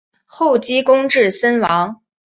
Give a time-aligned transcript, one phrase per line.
[0.25, 2.01] 后积功至森王。